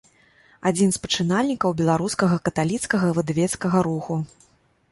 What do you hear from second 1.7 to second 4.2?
беларускага каталіцкага выдавецкага руху.